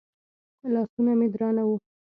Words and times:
لاسونه 0.73 1.11
مې 1.19 1.27
درانه 1.33 1.63
وو. 1.67 1.75